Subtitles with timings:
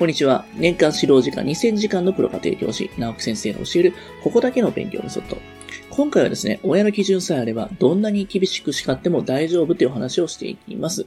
[0.00, 0.46] こんにちは。
[0.54, 3.94] 年間指導時間2000時間のプロ家庭教師、直木先生が教える、
[4.24, 5.36] ここだけの勉強メソッド。
[5.90, 11.06] 今回はですね、親の基準さえあれば、どんなに厳しく叱っても大丈夫という話をしていきます。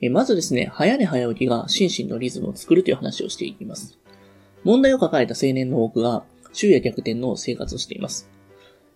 [0.00, 3.98] えまずですね、早寝早起きが心身のリズムを作るという話をしていきます。
[4.64, 6.24] 問題を抱えた青年の多くが、
[6.54, 8.30] 昼夜逆転の生活をしています。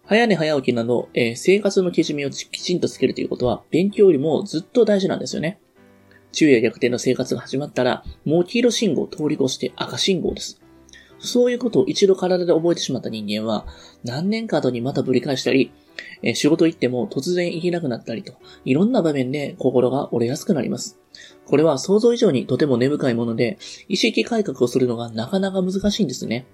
[0.06, 5.60] 早寝早起きなど、えー、生活の基準をきちんとつけるということは、勉強よりもずっと大事なんですよね。
[6.36, 10.60] 昼夜逆転の生活が始まったら、もう黄色信号を通り越して赤信号です。
[11.18, 13.66] そういうことを一度体で覚えてしまった人間は、
[14.04, 15.72] 何年か後にまたぶり返したり、
[16.22, 18.34] え仕事行っても突然行けなくなったりと、
[18.66, 20.98] いろんな場面で心が折れやすくなります。
[21.46, 23.56] これは想像以上にとても根深いもので、
[23.88, 26.44] 意識改革をするのがなかなか難しいんですね。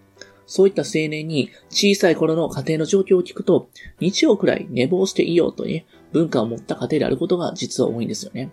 [0.46, 8.52] そういった青年に小さい頃の家庭の状況を聞くと、日曜くらい寝坊していようという文化を持った家庭であることが実は多いんですよね。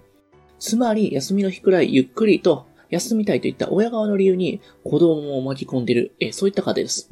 [0.59, 7.11] つまり、休みの日くらいゆっくりと休みたいといった親側の理由に子供を巻き込んでいる、えそういった家庭です。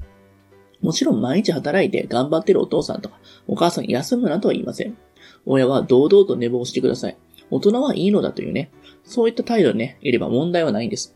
[0.81, 4.97] もちろん毎日働いて頑張ってるお父さんとかお母さん休むなとは言いません。
[5.45, 7.17] 親は堂々と寝坊してください。
[7.49, 8.71] 大人はいいのだというね、
[9.03, 11.15] そういった態度にね、いれば問題はないんです。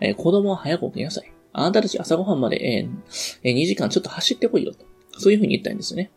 [0.00, 1.32] えー、子供は早く起きなさい。
[1.52, 2.88] あなたたち朝ごはんまで、
[3.42, 4.84] えー、2時間ちょっと走ってこいよと。
[5.18, 6.10] そういうふうに言ったんですよね。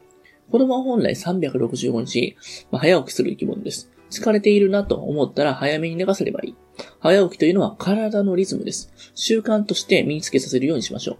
[0.51, 2.37] 子供は本来365日、
[2.71, 3.91] まあ、早起きする生き物です。
[4.09, 6.55] 疲れているなと思ったら早めに寝かせればいい。
[6.99, 8.93] 早起きというのは体のリズムです。
[9.15, 11.17] 習慣として身につけさせるようにしましょう。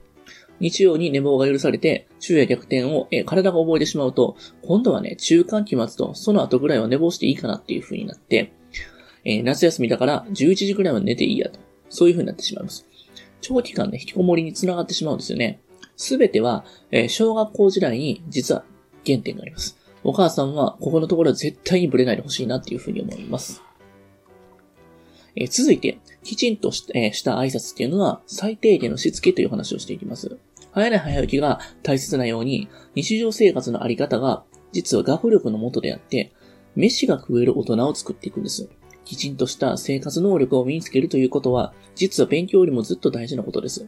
[0.59, 8.53] 日曜に寝坊が許されて、昼夜逆転を、え体が覚えてしまうと、今度はね、中間期末とその後ぐらいは寝坊していいかなっていう風になって、
[9.23, 11.59] えー、夏休みだから11時ぐらいは寝ていいやと。
[11.89, 12.88] そういう風になってしまいます。
[13.42, 15.59] 長期間ね、引きこもりにつながってしまうんですよね。
[15.95, 18.64] すべては、えー、小学校時代に実は
[19.08, 19.77] 原点があります。
[20.03, 23.61] お母さんは、ここのところは絶対にブレないでほしいなっていうふうに思います。
[25.36, 30.37] えー、続いて、きちんとし,、えー、した挨拶っていうのは、最低限のしつけという話をしていきます。
[30.71, 36.33] 早寝早起きが大切なように、日常生活のあり方が、実は学力のもとであって、
[36.76, 38.70] 飯が食える大人を作っていくんです。
[39.05, 43.87] きちんとした生活能力を身につけるということは、実は勉強よりもずっと大事なことです。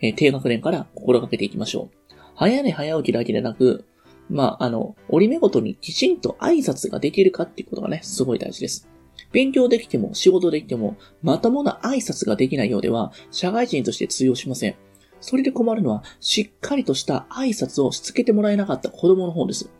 [0.00, 2.14] えー、低学年から心がけていきましょう。
[2.34, 3.84] 早寝早起きだけでなく、
[4.28, 8.88] まあ、あの、折り目ごとにきちんと挨拶ができるかっていうことがね、すごい大事です。
[9.32, 14.74] 勉強できても仕事できても、まともな挨拶ができないようでは、社会人として通用しません。
[15.20, 19.70] それで困るのは、しっかりとした挨拶をしつけてもらえなかった子供の方です。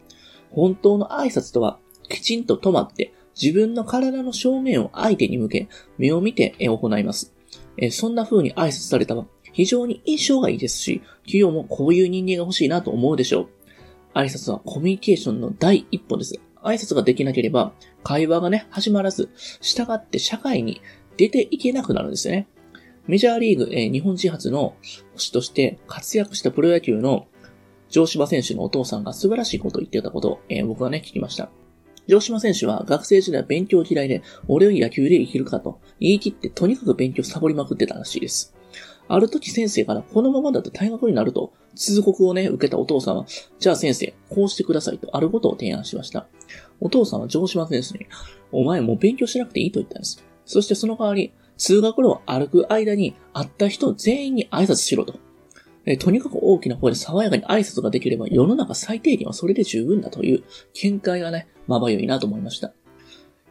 [0.51, 7.35] 本当の挨拶とは、きちんと止まって、自分の体の正面を相手に向け、目を見て行います。
[7.91, 13.49] そんな風に挨拶されたら、非常に印象がいいですし、企業もこういう人間が欲しいなと思うでしょう。
[14.15, 16.41] 挨拶はコミュニケーションの第一歩です。
[16.63, 17.73] 挨拶ができなければ、
[18.05, 19.31] 会話がね、始まらず、
[19.61, 20.81] 従って社会に
[21.17, 22.49] 出ていけなくなるんですよね。
[23.07, 24.77] メジャーリーグ、えー、日本人初の
[25.15, 27.27] 星として活躍したプロ野球の
[27.89, 31.51] 城島選手のお父さんが素晴らしいことを言ってたことを、えー、僕はね、聞きました。
[32.07, 38.55] 城島選手は学生時代勉強嫌いで、俺を野球で生きるかと言い切ってとにかく勉強サボりまくってたらしいです。
[39.09, 43.27] ある時先生からこのままだと退学になると通告をね、受けたお父さんは、
[43.59, 46.27] じゃあ先生、こうしてくださいとあることを提案しました。
[46.81, 48.07] お父さんは城島先生に、
[48.51, 50.23] お前もう勉強しなくていいと言ったんです。
[50.45, 55.15] そしてその代わり、通学路を歩く間に会った人全員に挨拶しろと。
[55.99, 62.73] とにかく大きな声で爽やかに挨拶ができれば世の中最低限はそれで十分だという見解がね、まばゆいなと思いました。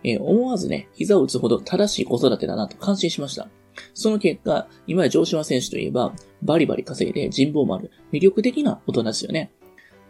[0.04, 3.50] えー、思わずね、膝を打つほど正しい子育てだなと感心しました。
[3.94, 9.52] その結果、今や城島選手といえば、バリバリ稼いで人望もある魅力的な大人ですよね。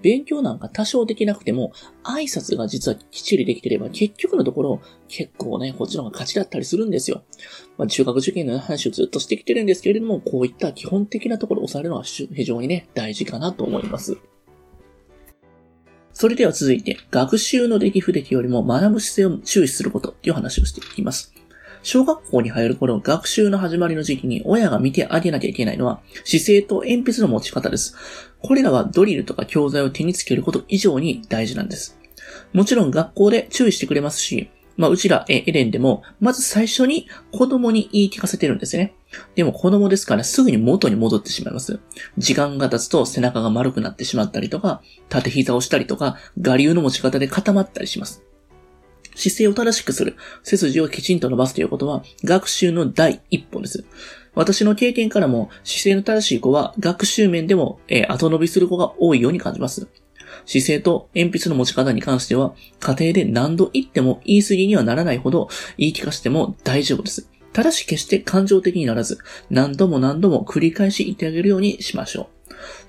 [0.01, 1.71] 勉強なんか多少できなくても、
[2.03, 7.23] 挨拶が実はきっちりできてれば、結局のところ、結構ね、こっちの方が勝ちだったりするんですよ。
[7.77, 14.17] まあ、中学受験の話をずっとしてきてるんですけれども、こういった基本的なところを抑えるのは非常にね、大事かなと思います。
[16.13, 21.33] それでは続いて、学習の出来不出来よりも学ぶ姿勢を注視することっていう話をしていきます。
[21.83, 27.95] 小学校に入る頃、学習の始まりの時期に親が見てあげなきゃいけないのは、姿勢と鉛筆の持ち方です。
[28.39, 31.97] これらはドリルとか教材を手につけること以上に大事なんです。
[32.53, 38.93] もちろん学校で注意してくれますし、まあ、うちら、エレンでも、まず最初に子供に言い聞かせてるんですね。
[39.35, 41.79] でも子供ですからすぐに元に戻ってしまいます。
[42.17, 48.23] 時間が経つと背中が丸くなってしまったりとか、縦膝をしたりとか、我流の持ち方で固まったりします。
[49.15, 53.83] 姿勢を正しくする、背筋をきちんと伸ばすということは、学習の第一歩です。
[54.33, 59.87] 私の経験からも、姿勢の正しい子は、学習面でも、えー、後伸びする子が多いように感じます。
[60.45, 67.29] 姿勢と鉛筆の持ち方に関しては、家庭で何度言っても言い過ぎにはならないほど言い聞かせても大丈夫です。
[67.53, 69.19] ただし決して感情的にならず、
[69.49, 72.40] 何度も何度も繰り返し言ってあげるようにしましょう。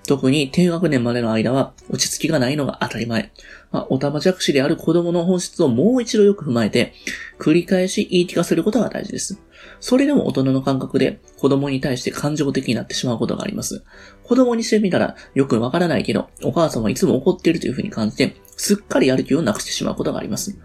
[0.06, 3.32] 特に低学年までの間は落ち着きがないのが当たり前。
[3.70, 6.92] まあ、おたまじゃくしである子供の本質をもう一度よく踏まえて、
[7.38, 9.40] 繰り返し言い聞かせることが大事です。
[9.80, 13.84] それでも大人の感覚で子供に対して感情的になってしまうことがあります。
[14.24, 20.58] 子供にしてみたらよくわからないけど、お母さんはいつも怒っているというふうに感じて、すっかりやる気をなくしてしまうことがあります。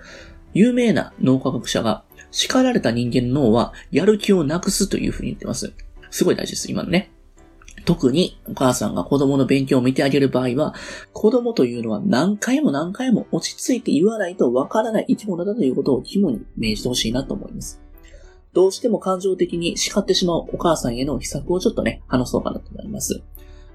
[0.53, 5.73] 有名な脳科学者が、叱られた人間の脳はやる気をなくすというふうに言ってます。
[6.09, 7.11] すごい大事です、今のね。
[7.87, 10.75] 特にお母さんが子供の勉強を見てあげる場合は、
[11.13, 17.81] 子供というのは何回も何回も落ち着いて言わないとわからない生き物だということを肝に銘じてほしいなと思います。
[18.51, 23.21] どうしても感情的に叱ってしまうお母さんへの秘策をちょっとね、話そうかなと思います。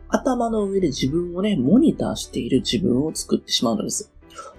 [0.08, 4.12] 頭の上で自分をね、モニターしている自分を作ってしまうのです。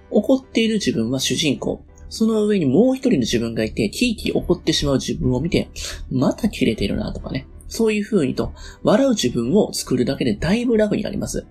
[0.10, 1.86] 怒っている自分は主人公。
[2.10, 5.70] その上にもう一人の自分がいて、キーキー怒ってしまう自分を見て、
[6.10, 7.46] また切れてるなとかね。
[7.74, 8.54] そういう風にと、
[8.84, 11.48] 笑う自分を作るだけでだいぶ楽になります。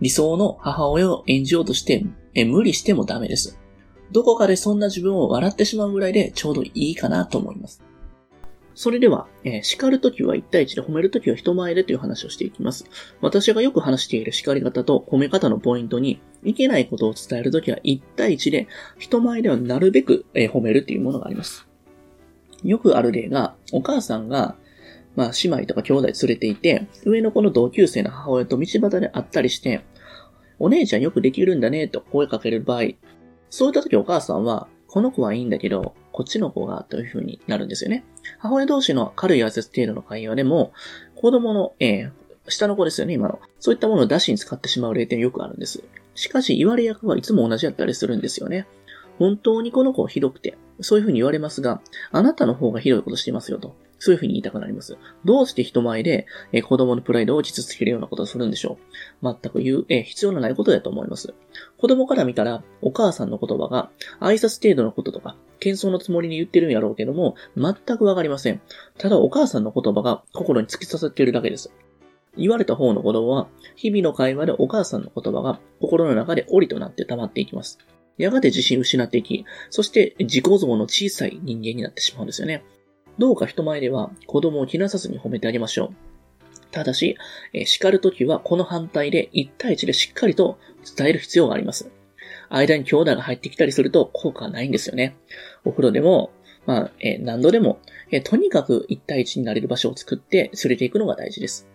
[0.00, 3.58] 理想の母親を演じようとして、え無理してもダメです。
[4.12, 7.82] どこかでそんな自分を笑ってしまうぐらいでちょうどいいかなと思います。
[8.76, 12.84] それでは、えー、叱るときは1対1で褒めるときは人前でという話をしていきます。
[13.20, 21.66] 私がよく話している叱り方と褒め方のポイントに、いけないことを伝えるときは1対1で、人前ではなるべく、えー、褒めるというものがあります。
[22.62, 24.56] よくある例が、お母さんが
[25.16, 29.82] まあ、姉妹とか兄弟連れていて、上の子の同級生の母親と道端で会ったりして、
[30.58, 32.82] お姉ちゃんよくできるんだね、と声かける場合、
[33.50, 38.04] そういった時お母さんは、この子はいいんだけど、こっちの子が、という風になるんですよね。
[38.38, 40.72] 母親同士の軽い挨拶程度の会話でも、
[41.14, 42.10] 子供の、えー、
[42.48, 43.40] 下の子ですよね、今の。
[43.58, 45.82] そういったものを出しに使ってしまう例点よくあるんです。
[46.14, 48.66] しかし、言われ役はいつも同じやったりするんですよね。
[49.18, 51.80] 本当にこの子はひどくて、そういう風に言われますが、
[52.10, 53.74] あなたの方がひどいことしてますよと。
[53.98, 54.98] そういうふうに言いたくなります。
[55.24, 58.78] どうして人前で、えー、子供のプライドを傷つけるようなことをするんでしょ
[59.22, 61.34] う全く言う、えー、必要のないことだと思います。
[61.78, 63.90] 子供から見たら、お母さんの言葉が、
[64.20, 68.60] 挨拶程度のこととか、謙遜のつもりに言ってるんやろうけども、全くわかりません。
[68.98, 71.72] ただお母さんの言葉が心に突き刺さっているだけです。
[72.36, 77.78] 言われた方の子供は、日々の会話でお母さんの言葉が心の中で檻となって溜まっていきます。
[78.18, 82.64] やがて自信を失っていき、そして自己像の小さい人間になってしまうんですよね。
[83.18, 85.94] どうか人前では子供を気なさずに褒めてあげましょう。
[86.70, 87.16] ただし、
[87.64, 90.58] 叱るときはこの反対で1対1でしっかりと
[90.96, 91.90] 伝える必要があります。
[92.48, 95.16] 間に兄弟が入ってきたりすると効果はないんですよね。
[95.64, 96.32] お風呂でも、
[96.66, 97.80] まあ、え何度でも、
[98.10, 101.68] えとにかく1対1になれる場所を作って連れていくのが大事です。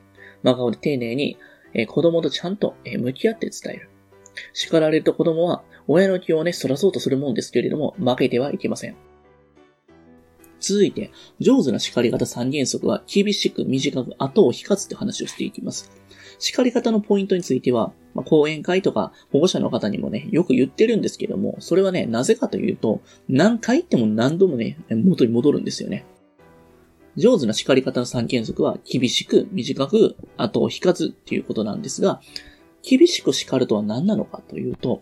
[0.43, 1.37] 真顔で丁寧に、
[1.73, 3.89] え子供とちゃんと、え向き合って伝える。
[4.53, 8.95] 叱られると子供は親の気をね、そらそうとするもんですけれども、負けてはいけません。
[10.61, 15.91] 続いて、上手な叱り方3原則は、厳しく短く後を引かずって話をしていきます。
[16.39, 26.05] 叱り方のポイントについては、まあ、講演会とか保護者の方にもね、よく言ってるんですけども、それはね、なぜかというと、何回言っても何度もね、元に戻るんですよね。
[27.17, 32.21] 上手な叱り方の3原則は、厳しく、短く、後を引かずっていうことなんですが、
[32.81, 35.01] 厳しく叱るとは何なのかというと、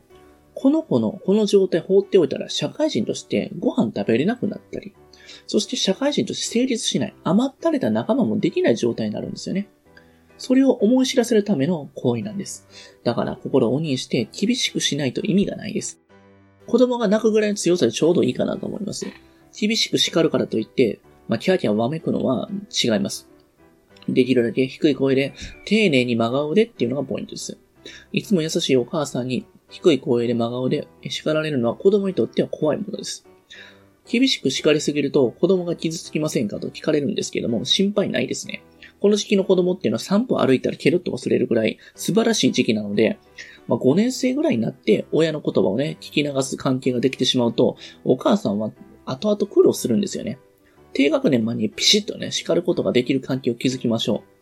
[0.61, 4.93] この子のこの状態放っておいたら社会人としてご飯食べれなくなったり、
[5.47, 9.69] そして社会人として成立しない、余ったれた仲間もできない状態になるんですよね。
[10.37, 12.67] それを思い知らせるための行為なんです。
[13.05, 16.01] だから心を鬼にして厳しくしないと意味がないです。
[16.67, 19.05] 子供が泣くぐらいの強さでちょうどいいかなと思います。
[19.57, 23.29] 厳しく叱るからといって、まあ、キャーキャーわめくのは違います。
[24.09, 25.33] できるだけ低い声で、
[25.63, 27.57] 丁寧に真顔でっていうのがポイントです。
[28.11, 33.25] いつも優しいお母さんに低い声で真顔で叱られるのは子供にとっては怖いものです。
[34.09, 38.63] 厳しく叱りすぎると子供が傷つきませんかと聞かれるんですけども、心配ないですね。
[38.99, 43.17] この時期の子供っていうのは3歩歩いたらケロッと忘れるぐらい素晴らしい時期なので、
[43.67, 48.71] まあ、5年生ぐらいになって親の言葉をね、聞き流す関係ができてしまうと、お母さんは
[49.05, 50.39] 後々苦労するんですよね。
[50.93, 54.38] 低学年までにピシッとね、叱ることができる関係を築きましょう。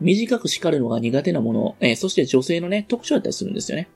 [0.00, 3.88] 短く叱るのが苦手なもの、えー、そして女性のね、特徴だったりするんですよね。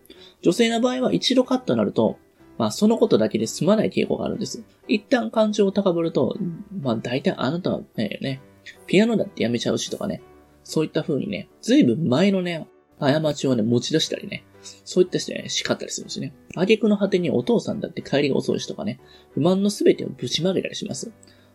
[0.43, 2.19] 女性の場合は一度カットになると、
[2.59, 4.63] まあ、そのことだけで済まない傾向があるんです。
[4.87, 6.37] 一旦感情を高ぶると、
[6.81, 8.41] まあ、大体あなたはね、
[8.87, 10.23] ピアノだってやめちゃうしとかね、
[10.63, 12.67] そういった風にね、ずいぶん前のね、
[12.99, 16.33] 過ちをね、持ち出したりね、そういった人ね、叱ったりするんですね。
[16.55, 19.01] 挙句の果てにお父さんだって帰りが遅いしとかね、
[19.33, 21.11] 不満のすべてをぶちまけたりします。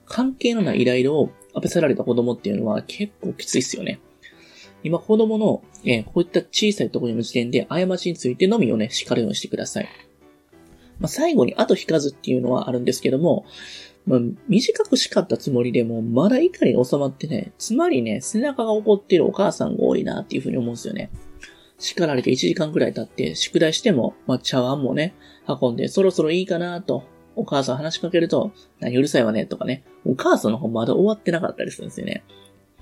[0.05, 3.99] 関係のないイライラを浴びせられた子供っていうのは結構きついっすよね。
[4.83, 9.89] 今子供の、えー、こういった小さいところの時点で過ちについてのみをね、叱るようにしてください。
[10.99, 13.45] まあ、最後に後引かずっていうのはあるんですけども、
[14.05, 21.09] まあ、短く叱ったつもりでも、まだ怒りが収まってね、つまりね、背中が怒っているお母さんが多いなっていうふうに思うんですよね。
[21.77, 25.13] 叱られて1時間くらい経って、宿題しても、まあ、茶碗もね、
[25.47, 27.03] 運んで、そろそろいいかなと、
[27.35, 32.23] お母さん話しかけると、何うるさいわね、とかね、お母さんの方まだ終わってなかったりするんですよね。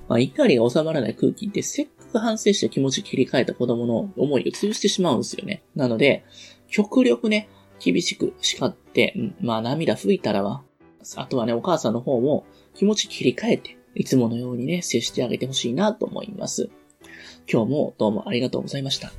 [0.07, 5.63] まあ、怒りが収まらない空気って、せっかく反省して気持ち切り替えた子供の思いを潰してしまうんですよね。
[5.75, 6.23] なので、
[6.69, 7.49] 極力ね、
[7.79, 10.63] 厳しく叱って、まあ涙拭いたらは、
[11.15, 16.69] あとはね、お母さんの方も気持ち切り替えて、いつものようにね、接してあげてほしいなと思います。
[17.51, 19.11] 今日もどうもありがとうございました。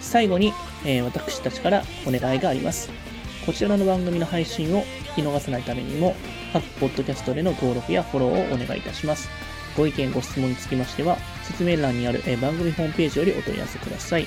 [0.00, 0.52] 最後に、
[0.84, 3.09] えー、私たちからお願いがあります。
[3.46, 4.82] こちらの番組の配信を
[5.14, 6.14] 聞き逃さないためにも、
[6.52, 9.28] 各ポッドキャストでの登録やフォローをお願いいたします。
[9.76, 14.26] ご意見、ご質問につきましては、説明欄にある、番組ホームページよりお問い合わせください。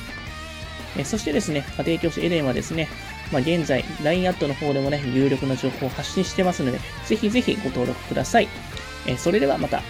[1.06, 2.88] そしてですね、家庭教師エレンはですね、
[3.32, 8.48] まあ、現在、LINE アットの方でもね、有力な情報を発信してますので、ぜひぜひご登録ください。
[9.18, 9.82] それではまた。